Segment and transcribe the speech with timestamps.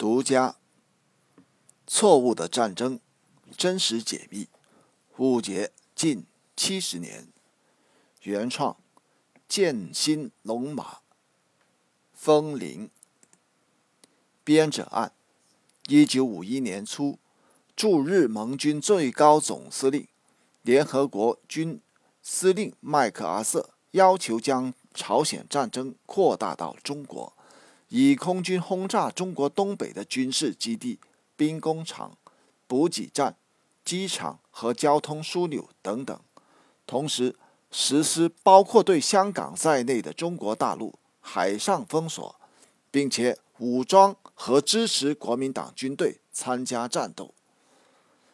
[0.00, 0.56] 独家
[1.86, 3.00] 错误的战争
[3.54, 4.48] 真实解密，
[5.18, 6.24] 误解近
[6.56, 7.28] 七十年。
[8.22, 8.78] 原创
[9.46, 11.00] 剑心龙马
[12.14, 12.88] 风铃。
[14.42, 15.12] 编者按：
[15.88, 17.18] 一九五一年初，
[17.76, 20.08] 驻日盟军最高总司令、
[20.62, 21.78] 联合国军
[22.22, 27.34] 司令麦克阿瑟要求将朝鲜战争扩大到中国。
[27.90, 30.98] 以空军轰炸中国东北的军事基地、
[31.36, 32.16] 兵工厂、
[32.66, 33.36] 补给站、
[33.84, 36.18] 机场和交通枢纽等等，
[36.86, 37.34] 同时
[37.70, 42.36] 实施包括对香港在内的中国大陆海上封锁，
[42.92, 47.34] 并且武装和支持国民党军队参加战斗，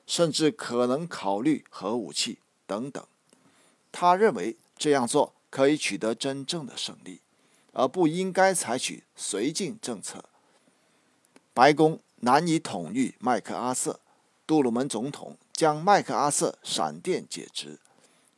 [0.06, 3.02] 甚至可能考虑核武器等等。
[3.90, 7.20] 他认为这样做可以取得真正的胜利。
[7.78, 10.24] 而不应该采取绥靖政策。
[11.52, 14.00] 白宫难以统御麦克阿瑟，
[14.46, 17.78] 杜鲁门总统将麦克阿瑟闪电解职。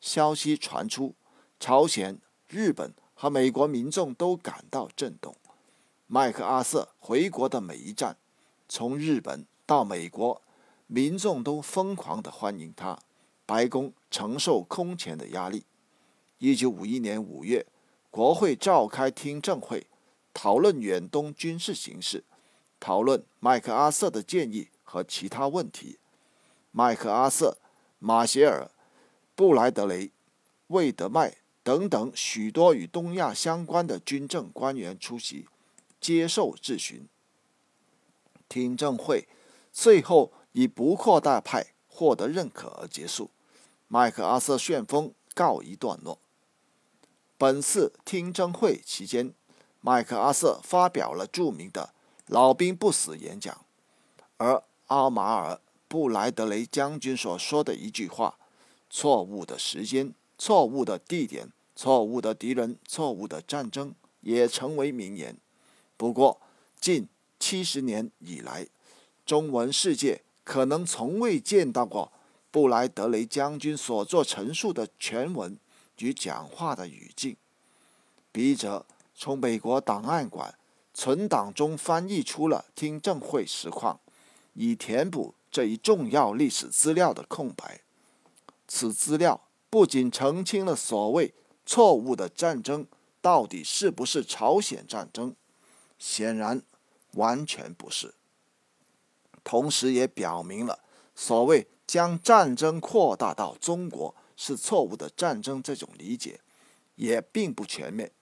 [0.01, 1.15] 消息传出，
[1.61, 5.37] 朝鲜、日本和美国民众都感到震动。
[6.09, 8.17] 麦克阿瑟回国的每一站，
[8.69, 10.43] 从日本到美国，
[10.89, 12.99] 民众都疯狂地欢迎他。
[13.47, 15.65] 白宫承受空前的压力。
[16.39, 17.65] 一九五一年五月。
[18.11, 19.87] 国会召开听证会，
[20.33, 22.25] 讨论远东军事形势，
[22.81, 25.99] 讨论麦克阿瑟的建议和其他问题。
[26.71, 27.59] 麦克阿瑟、
[27.99, 28.71] 马歇尔、
[29.35, 30.11] 布莱德雷、
[30.69, 35.47] 魏德迈等等许多与东亚相关的军政官员出席，
[36.01, 37.07] 接受质询。
[38.49, 39.29] 听证会
[39.71, 43.31] 最后以不扩大派获得认可而结束，
[43.87, 46.19] 麦克阿瑟旋风告一段落。
[47.39, 49.33] 本次听证会期间，
[49.81, 51.95] 麦克阿瑟发表了著名的
[52.27, 53.65] “老兵不死”演讲，
[54.39, 55.55] 而阿马尔·
[55.87, 58.37] 布莱德雷将军所说的一句话
[58.91, 65.37] ：“错误的时间、错误的地点、错误的敌人、错误的战争”也成为名言。
[65.97, 66.41] 不过，
[66.81, 67.07] 近
[67.39, 68.67] 七十年以来，
[69.25, 72.11] 中文世界可能从未见到过
[72.51, 75.57] 布莱德雷将军所做陈述的全文。
[75.99, 77.37] 与讲话的语境，
[78.31, 80.57] 笔者从美国档案馆
[80.95, 84.01] 存档中翻译出了听证会实况，
[84.55, 87.81] 以填补这一重要历史资料的空白。
[88.67, 92.87] 此资料不仅澄清了所谓错误的战争
[93.21, 95.35] 到底是不是朝鲜战争，
[95.99, 96.63] 显然
[97.13, 98.15] 完全不是，
[99.43, 100.81] 同时也表明了
[101.15, 104.15] 所谓将战争扩大到中国。
[104.41, 106.39] 是错误的战争，这种理解
[106.95, 108.13] 也并不全面，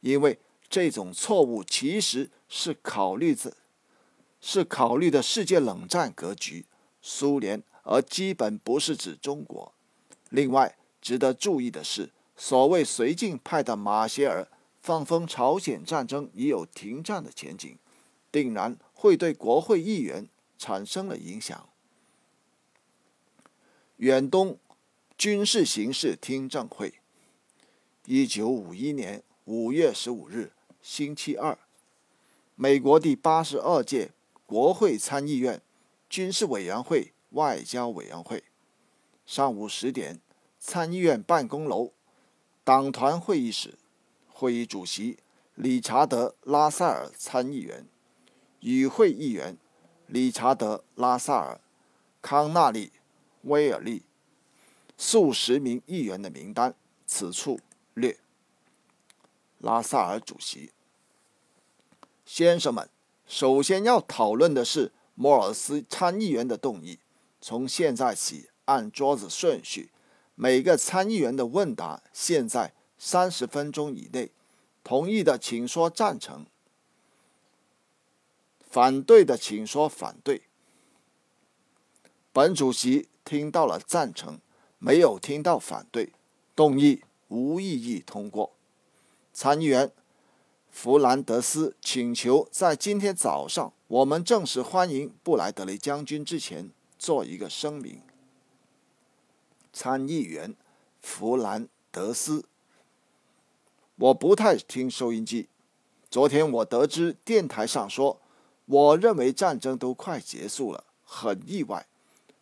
[0.00, 0.38] 因为
[0.68, 3.56] 这种错误其实是考虑自，
[4.38, 6.66] 是考虑的世界冷战格局，
[7.00, 9.72] 苏联，而基本不是指中国。
[10.28, 14.46] 另外，值得注意的是，所谓绥靖派的马歇尔
[14.82, 17.78] 放风朝鲜战争已有停战的前景，
[18.30, 20.28] 定然会对国会议员
[20.58, 21.66] 产生了影响。
[23.96, 24.58] 远东。
[25.22, 26.94] 军事形势听证会，
[28.06, 30.50] 一九五一年五月十五日，
[30.82, 31.56] 星期二，
[32.56, 34.10] 美国第八十二届
[34.46, 35.62] 国会参议院
[36.10, 38.42] 军事委员会外交委员会，
[39.24, 40.18] 上午十点，
[40.58, 41.92] 参议院办公楼
[42.64, 43.78] 党团会议室，
[44.28, 45.18] 会议主席
[45.54, 47.86] 理查德·拉塞尔参议员，
[48.58, 49.56] 与会议员
[50.08, 51.60] 理查德·拉塞尔、
[52.20, 52.90] 康纳利、
[53.42, 54.02] 威尔利。
[55.04, 56.76] 数十名议员的名单，
[57.06, 57.58] 此处
[57.94, 58.20] 略。
[59.58, 60.70] 拉萨尔主席，
[62.24, 62.88] 先生们，
[63.26, 67.00] 首先要讨论的是莫尔斯参议员的动议。
[67.40, 69.90] 从现在起，按桌子顺序，
[70.36, 74.30] 每个参议员的问答现在三十分钟以内。
[74.84, 76.46] 同意的请说赞成，
[78.60, 80.42] 反对的请说反对。
[82.32, 84.38] 本主席听到了赞成。
[84.84, 86.12] 没有听到反对，
[86.56, 88.52] 动议无异议通过。
[89.32, 89.92] 参议员
[90.72, 96.68] 弗兰德斯请求在今天早上我们正式欢迎布莱德雷将军之前
[96.98, 98.00] 做一个声明。
[99.72, 100.56] 参议员
[101.00, 102.44] 弗兰德斯，
[103.94, 105.48] 我不太听收音机。
[106.10, 108.20] 昨天我得知电台上说，
[108.66, 111.86] 我认为战争都快结束了，很意外，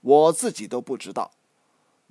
[0.01, 1.33] 我自己都不知道。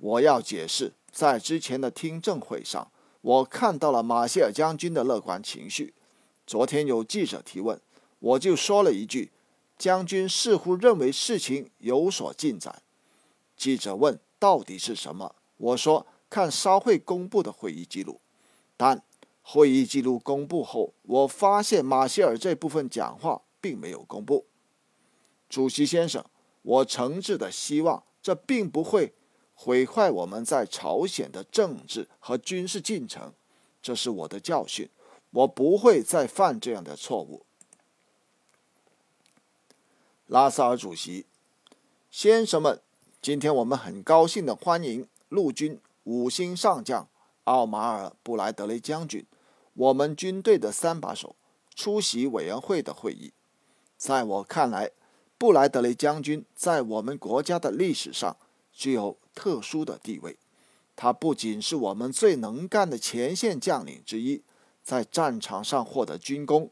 [0.00, 5.94] 我要解释，在之前的听证会上，我看到了马歇尔将军的乐观情绪。
[6.46, 7.78] 昨天有记者提问，
[8.18, 9.30] 我就说了一句
[9.76, 12.82] ：“将军似乎认为事情有所进展。
[13.56, 18.20] 记者问：“到底是什么？”我说：“看稍会公布的会议记录。”
[18.78, 19.02] 但
[19.42, 24.46] 会议记录公布后，我发现马歇尔这部分讲话并没有公布。
[25.50, 26.24] 主席先生，
[26.62, 29.12] 我诚挚的希望这并不会
[29.62, 33.34] 毁坏我们在朝鲜的政治和军事进程。
[33.82, 34.88] 这是我的教训，
[35.32, 37.44] 我不会再犯这样的错误。
[40.26, 41.26] 拉萨尔主席，
[42.10, 42.80] 先生们。
[43.20, 47.06] 今天我们很高兴地欢迎陆军五星上将
[47.44, 49.26] 奥马尔·布莱德雷将军，
[49.74, 51.36] 我们军队的三把手，
[51.74, 53.34] 出席委员会的会议。
[53.98, 54.92] 在我看来，
[55.36, 58.38] 布莱德雷将军在我们国家的历史上
[58.80, 60.38] 具有特殊的地位。
[60.96, 64.42] 他不仅是我们最能干的前线将领之一，
[64.82, 66.70] 在战场上获得军功，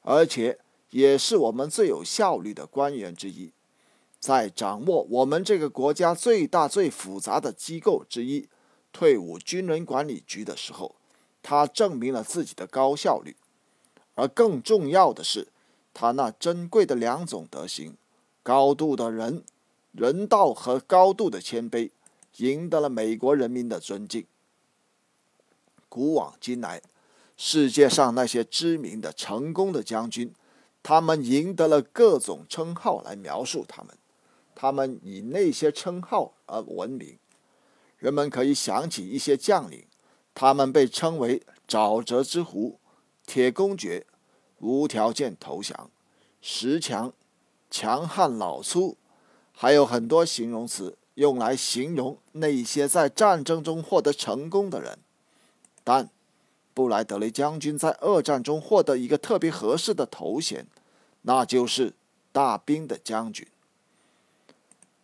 [0.00, 0.58] 而且
[0.88, 3.52] 也是我们最有效率的官员之一。
[4.18, 8.48] 在掌握我们这个国家最大最复杂的机构之一——
[8.90, 10.94] 退伍军人管理局的时候，
[11.42, 13.36] 他证明了自己的高效率。
[14.14, 15.48] 而更重要的是，
[15.92, 17.96] 他那珍贵的两种德行：
[18.42, 19.42] 高度的人
[19.92, 21.90] 人道和高度的谦卑，
[22.36, 24.26] 赢得了美国人民的尊敬。
[25.88, 26.80] 古往今来，
[27.36, 30.32] 世界上那些知名的、成功的将军，
[30.82, 33.96] 他们赢得了各种称号来描述他们。
[34.54, 37.18] 他们以那些称号而闻名，
[37.96, 39.86] 人们可以想起一些将领，
[40.34, 42.78] 他们被称为“沼泽之狐”、
[43.26, 44.06] “铁公爵”、
[44.60, 45.90] “无条件投降”、
[46.42, 47.12] “石强”、
[47.70, 48.98] “强悍老粗”，
[49.62, 54.98] 还有很多形容词用来形容那些在战争中获得成功的人。
[55.84, 56.08] 但
[56.72, 60.66] 布莱德雷将军在二战中获得一个特别合适的头衔，
[61.20, 61.92] 那就是
[62.32, 63.46] “大兵的将军”。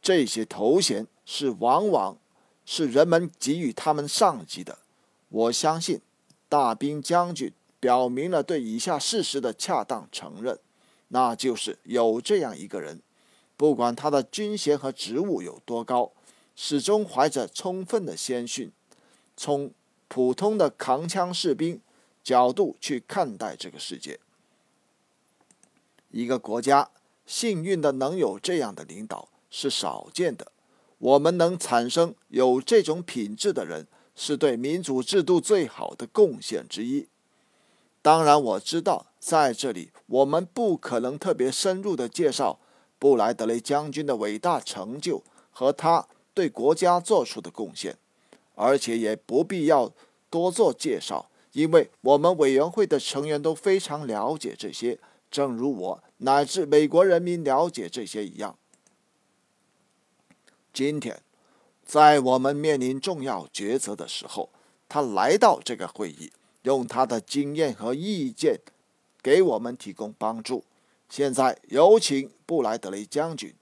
[0.01, 2.17] 这些头衔是往往
[2.65, 4.79] 是人们给予他们上级的。
[5.29, 6.01] 我相信，
[6.49, 10.59] 大兵将军表明了对以下事实的恰当承认，
[11.09, 13.03] 那就是有这样一个人，
[13.57, 16.13] 不管他的军衔和职务有多高，
[16.55, 18.71] 始终怀着充分的先训，
[19.37, 19.71] 从
[20.09, 21.81] 普通的扛枪士兵
[22.23, 24.21] 角度去看待这个世界。
[26.11, 26.91] 一个国家
[27.27, 29.29] 幸运的能有这样的领导。
[29.49, 30.53] 是少见的，
[30.99, 37.07] 我们能产生有这种品质的人，是对民主制度最好的贡献之一。
[38.03, 42.59] 当然，我知道在这里我们不可能特别深入的介绍
[42.99, 47.97] 布莱德雷将军的伟大成就和他对国家做出的贡献，
[48.55, 49.93] 而且也不必要
[50.31, 54.99] 多做介绍，因为我们委员会的成员都非常了解这些，
[55.31, 58.57] 正如我乃至美国人民了解这些一样。
[60.73, 61.23] 今天，
[61.85, 64.51] 在我们面临重要抉择的时候，
[64.89, 66.31] 他来到这个会议，
[66.63, 68.61] 用他的经验和意见
[69.23, 70.65] 给我们提供帮助。
[71.09, 73.55] 现在有请布莱德雷将军。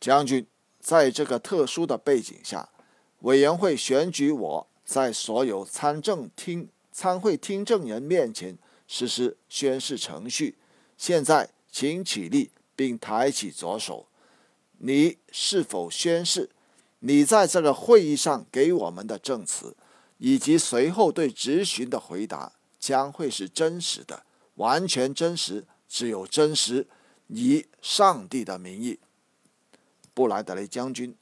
[0.00, 0.46] 将军，
[0.80, 2.68] 在这个特殊的背景下，
[3.20, 10.56] 委员会选举我在所有参政听参会听证人面前实施宣誓程序。
[10.96, 14.06] 现在，请起立并抬起左手。
[14.78, 16.50] 你是否宣誓，
[17.00, 19.76] 你在这个会议上给我们的证词，
[20.18, 24.24] 以及随后对质询的回答，将会是真实的，
[24.54, 26.86] 完全真实，只有真实，
[27.26, 29.00] 以上帝的名义，
[30.14, 31.16] 布莱德雷将军，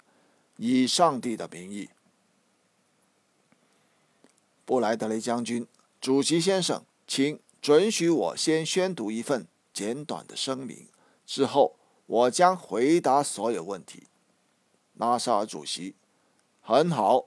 [0.57, 1.89] 以上帝的名义，
[4.65, 5.67] 布莱德雷将军，
[6.01, 10.89] 主席先生，请准许我先宣读一份简短的声明，
[11.25, 11.77] 之后。
[12.09, 14.05] 我将回答所有问题，
[14.95, 15.97] 拉萨尔主席，
[16.61, 17.27] 很好。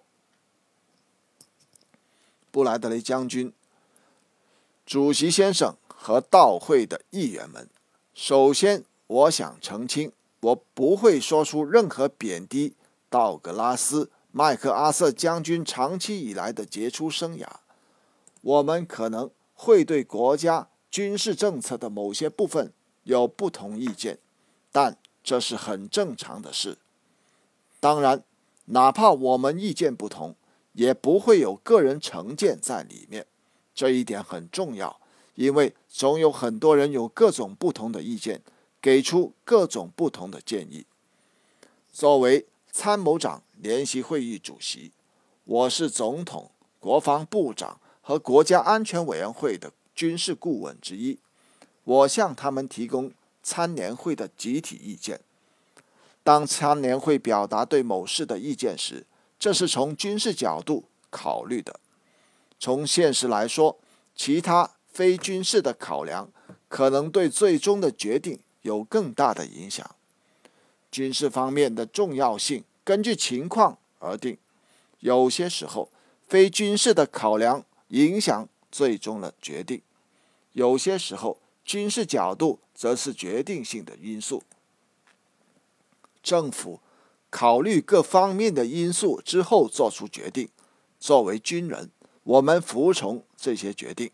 [2.49, 3.51] 布莱德雷将军，
[4.85, 7.69] 主席先生和到会的议员们，
[8.13, 12.73] 首先我想澄清，我不会说出任何贬低
[13.09, 17.45] 道格拉斯·麦克阿瑟将军长期以来的杰出生涯。
[18.39, 22.71] 我们可能会对国家军事政策的某些部分
[23.03, 24.19] 有不同意见。
[24.71, 26.77] 但这是很正常的事。
[27.81, 28.23] 当然，
[28.65, 30.35] 哪怕我们意见不同，
[30.71, 33.25] 也不会有个人成见在里面。
[33.75, 34.98] 这一点很重要，
[35.39, 38.41] 因为总有很多人有各种不同的意见，
[38.81, 40.85] 给出各种不同的建议。
[41.93, 44.91] 作为参谋长联席会议主席，
[45.45, 51.17] 我是总统、国防部长和国家安全委员会的军事顾问之一。
[51.85, 53.11] 我向他们提供。
[53.41, 55.21] 参联会的集体意见。
[56.23, 59.07] 当参联会表达对某事的意见时，
[59.39, 61.79] 这是从军事角度考虑的。
[62.59, 63.79] 从现实来说，
[64.13, 66.31] 其他非军事的考量
[66.67, 69.95] 可能对最终的决定有更大的影响。
[70.91, 74.37] 军事方面的重要性根据情况而定，
[74.99, 75.89] 有些时候
[76.27, 79.81] 非军事的考量影响最终的决定，
[80.53, 84.43] 有些时候军事角度则是决定性的因素。
[86.21, 86.79] 政府
[87.29, 90.49] 考虑各方面的因素之后做出决定。
[90.99, 91.91] 作为军人，
[92.23, 94.11] 我们服从这些决定。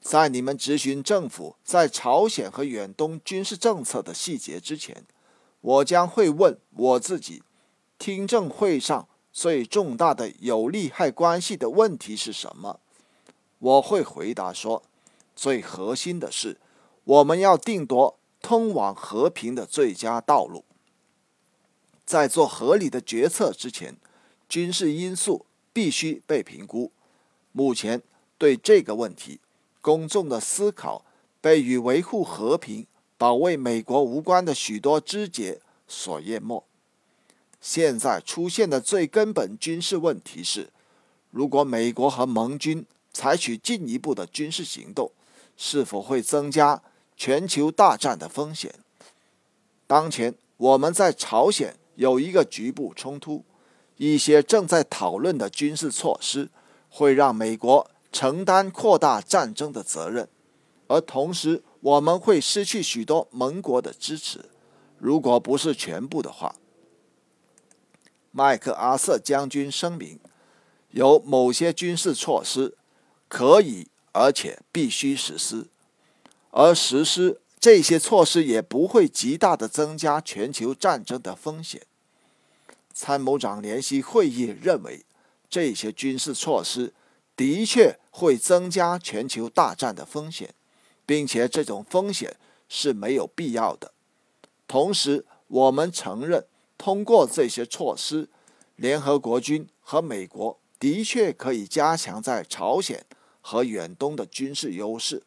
[0.00, 5.04] 在你们执行政府在朝鲜和远东军事政策的细节之前，
[5.60, 7.42] 我将会问我自己：
[7.98, 12.80] 听证会上最重大的有利害关系的问题是什么？
[13.58, 14.82] 我会回答说：
[15.34, 16.58] 最核心的是，
[17.04, 20.64] 我们要定夺通往和平的最佳道路。
[22.06, 23.98] 在做合理的决策之前，
[24.48, 26.92] 军事因素必须被评估。
[27.52, 28.02] 目前
[28.38, 29.40] 对这个问题，
[29.80, 31.04] 公众的思考
[31.40, 36.64] 被与维护和平、保卫美国无关的许多枝节所淹没。
[37.60, 40.70] 现在出现的最根本军事问题是：
[41.30, 45.10] 如果美国和盟军采取进一步的军事行动，
[45.56, 46.82] 是否会增加
[47.16, 48.74] 全球大战的风险？
[49.86, 51.76] 当前我们在朝鲜。
[51.98, 53.44] 有一个局部冲突，
[53.96, 56.48] 一些正在讨论的军事措施
[56.88, 60.28] 会让美国承担扩大战争的责任，
[60.86, 64.46] 而同时我们会失去许多盟国的支持，
[64.98, 66.54] 如果不是全部的话。
[68.30, 70.18] 麦克阿瑟将军声明，
[70.90, 72.76] 有某些军事措施
[73.28, 75.66] 可以而且必须实施，
[76.50, 77.40] 而实施。
[77.60, 81.82] 这些措施也不会极大的增加全球战争的风险。
[82.94, 85.04] 参谋长联席会议认为，
[85.50, 86.94] 这些军事措施
[87.38, 90.52] 的确会增加全球大战的风险，
[91.06, 92.34] 并且这种风险
[92.68, 93.92] 是没有必要的。
[94.66, 96.44] 同时，我们承认，
[96.76, 98.28] 通过这些措施，
[98.74, 103.06] 联合国军和美国的确可以加强在朝鲜
[103.40, 105.22] 和远东的军事优势。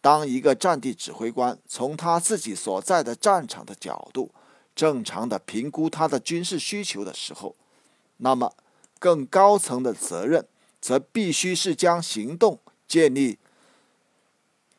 [0.00, 4.30] 当一个战地指挥官从他自己所在的战场的角度
[4.76, 7.56] 正常的评估他的军事需求的时候，
[8.18, 8.54] 那么
[9.00, 10.46] 更高层的责任
[10.80, 12.58] 则必须是将行动
[12.88, 13.38] 建立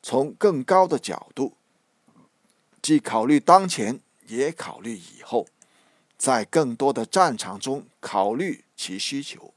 [0.01, 1.55] 从更高的角度，
[2.81, 5.48] 既考虑当前，也考虑以后，
[6.17, 9.53] 在更多的战场中考虑其需求。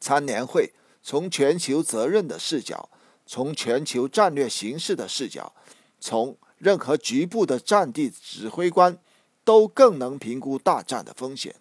[0.00, 2.88] 参联会从全球责任的视角。
[3.28, 5.52] 从全球战略形势的视角，
[5.98, 8.96] 从任何局部的战地指挥官
[9.42, 11.56] 都更能评估大战的风险。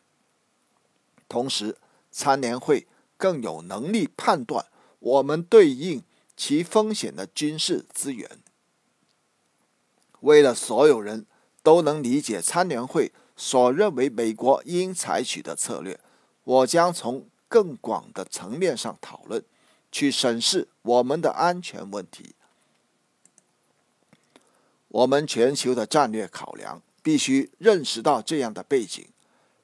[1.27, 1.75] 同时，
[2.11, 2.85] 参联会
[3.25, 4.67] 更有能力判断
[4.99, 6.03] 我们对应
[6.37, 8.29] 其风险的军事资源。
[10.19, 11.25] 为了所有人
[11.63, 15.99] 都能理解参联会所认为美国应采取的策略，
[16.43, 19.43] 我将从更广的层面上讨论。
[19.91, 22.35] 去审视我们的安全问题。
[24.89, 29.07] 我们全球的战略考量必须认识到这样的背景：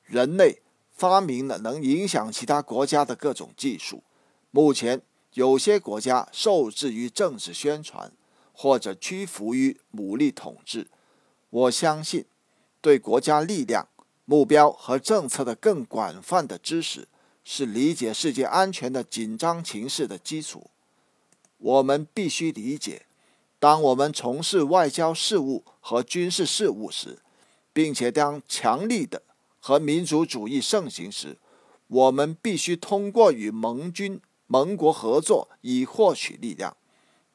[0.05, 0.61] 人类
[1.01, 4.03] 发明了能影响其他国家的各种技术。
[4.51, 5.01] 目前，
[5.34, 8.12] 有些国家受制于政治宣传，
[8.53, 10.86] 或者屈服于武力统治。
[11.50, 12.25] 我相信，
[12.81, 13.88] 对国家力量、
[14.25, 17.08] 目标和政策的更广泛的知识。
[17.43, 20.70] 是理解世界安全的紧张情势的基础。
[21.58, 23.08] 我们必须理解，
[23.58, 27.17] 当我们从事外交事务和军事事务时，
[27.74, 29.24] 并且当强力的
[29.61, 31.37] 和民族主义盛行时，
[31.87, 36.75] 我们必须通过与盟军、盟国合作以获取力量。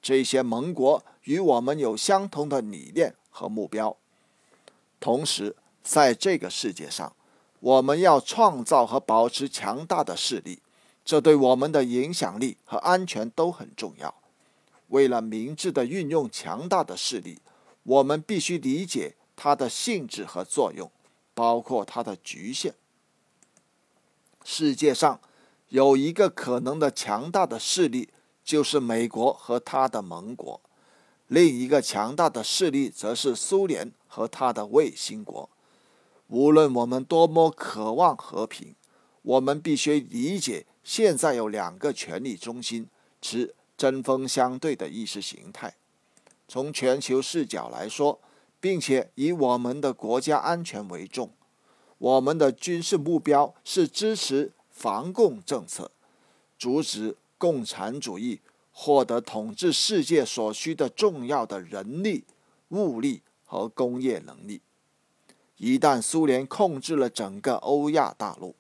[0.03, 3.97] 这些盟国与我们有相同的理念和目标。
[5.01, 7.15] 同时，在这个世界上。
[7.61, 10.61] 我们要创造和保持强大的势力，
[11.05, 14.15] 这对我们的影响力和安全都很重要。
[14.89, 17.41] 为了明智地运用强大的势力，
[17.83, 20.89] 我们必须理解它的性质和作用，
[21.37, 22.73] 包括它的局限。
[24.43, 25.21] 世界上
[25.69, 28.09] 有一个可能的强大的势力，
[28.43, 30.61] 就是美国和他的盟国；
[31.27, 35.51] 另一个强大的势力则是苏联和他的卫星国。
[36.29, 38.75] 无论我们多么渴望和平，
[39.21, 42.89] 我们必须理解，现在有两个权力中心
[43.21, 45.75] 持针锋相对的意识形态。
[46.49, 48.21] 从全球视角来说，
[48.61, 51.31] 并且以我们的国家安全为重，
[51.99, 55.91] 我们的军事目标是支持防共政策，
[56.59, 58.41] 阻止共产主义
[58.73, 62.25] 获得统治世界所需的重要的人力、
[62.69, 64.61] 物力和工业能力。
[65.57, 68.55] 一旦苏联控制了整个欧亚大陆，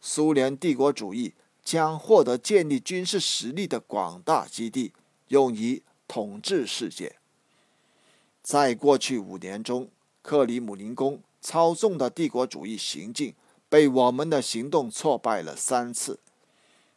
[0.00, 4.94] 苏联帝国主义将获得建立军事实力的广大基地，
[5.28, 7.17] 用于统治世界。
[8.48, 9.90] 在过去五年中，
[10.22, 13.34] 克里姆林宫操纵的帝国主义行径
[13.68, 16.18] 被我们的行动挫败了三次。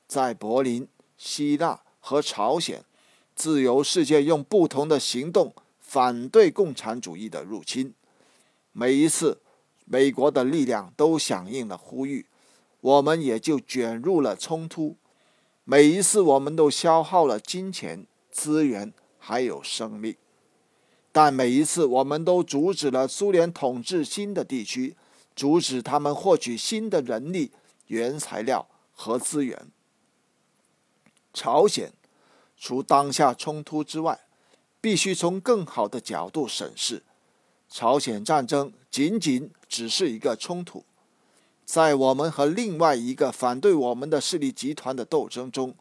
[0.07, 2.85] 在柏林、希腊和朝鲜，
[3.35, 7.93] 自由世界用不同的行动反对共产主义的入侵。
[8.71, 9.41] 每一次，
[9.83, 12.27] 美国的力量都响应了呼吁，
[12.79, 14.95] 我们也就卷入了冲突。
[15.65, 20.15] 每一次，我们都消耗了金钱、资源，还有生命。
[21.11, 24.95] 但每一次，我们都阻止了苏联统治新的地区，
[25.35, 27.51] 阻止他们获取新的人力、
[27.87, 29.67] 原材料和资源。
[31.33, 31.93] 朝鲜，
[32.57, 34.19] 除当下冲突之外，
[34.79, 37.03] 必须从更好的角度审视。
[37.69, 40.83] 朝鲜战争仅仅只是一个冲突，
[41.63, 45.73] 在我们和另外一个反对我们的势力集团的斗争中，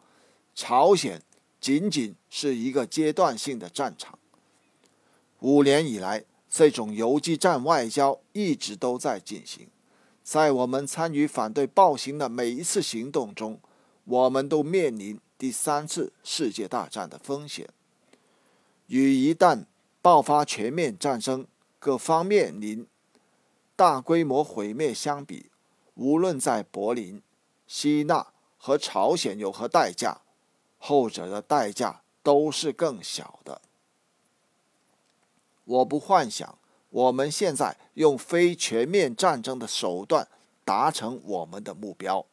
[0.55, 1.21] 朝鲜
[1.61, 4.20] 仅仅是一个阶段性的战场。
[5.41, 9.69] 五年以来，这种游击战外交一直都在进行。
[10.23, 13.59] 在我们参与反对暴行的每一次行动中，
[14.05, 17.69] 我们都面临第三次世界大战的风险。
[18.87, 19.65] 与一旦
[20.03, 21.47] 爆发全面战争，
[21.79, 22.87] 各方面临
[23.75, 25.51] 大规模毁灭相比，
[25.95, 27.23] 无论在柏林、
[27.67, 28.29] 希腊
[28.59, 30.21] 和朝鲜有何代价，
[30.77, 33.63] 后者的代价都是更小的。
[35.65, 36.59] 我不幻想
[36.91, 40.27] 我们现在用非全面战争的手段
[40.65, 42.25] 达成我们的目标，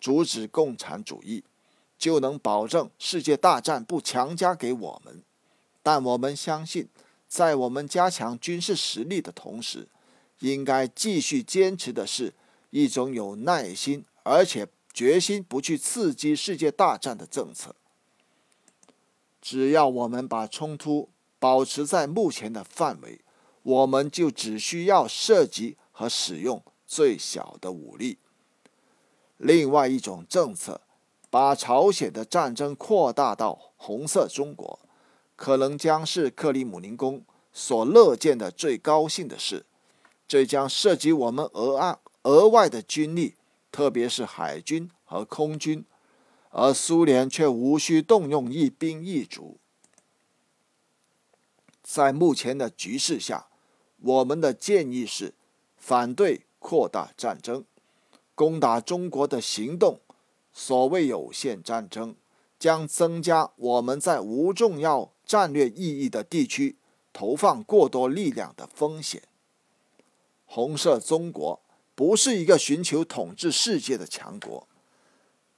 [0.00, 1.44] 阻止共产主义，
[1.98, 5.22] 就能保证世界大战不强加给我们。
[5.82, 6.88] 但我们相信。
[7.26, 9.88] 在我们加强军事实力的同时，
[10.38, 12.32] 应该继续坚持的是
[12.70, 17.74] 一种有耐心而且决心不去刺激世界大战的政策。
[19.42, 21.08] 只要我们把冲突
[21.44, 23.20] 保持在目前的范围，
[23.64, 28.16] 我们就只需要涉及和使用最小的武力。
[29.36, 30.80] 另外一种政策，
[31.28, 34.80] 把朝鲜的战争扩大到红色中国。
[35.36, 39.66] 可能将是克里姆林宫所乐见的最高兴的事。
[40.26, 43.34] 这将涉及我们额外额外的军力，
[43.70, 45.84] 特别是海军和空军，
[46.48, 49.58] 而苏联却无需动用一兵一卒。
[51.84, 53.46] 在目前的局势下，
[54.00, 55.34] 我们的建议是
[55.76, 57.64] 反对扩大战争、
[58.34, 60.00] 攻打中国的行动。
[60.52, 62.16] 所谓有限战争，
[62.58, 65.12] 将增加我们在无重要。
[65.26, 66.76] 战略意义的地区
[67.10, 69.22] 投放过多力量的风险。
[70.44, 71.62] 红色中国
[71.94, 74.68] 不是一个寻求统治世界的强国。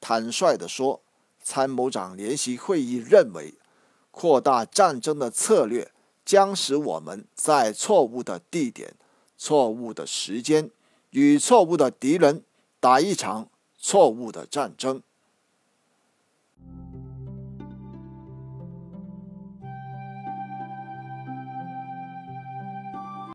[0.01, 1.03] 坦率地说，
[1.43, 3.55] 参谋长联席会议认为，
[4.12, 5.91] 扩大战争的策略
[6.27, 8.97] 将使我们在错误的地点
[9.39, 10.71] 错误的时间
[11.11, 12.43] 与错误的敌人
[12.81, 15.01] 打一场错误的战争。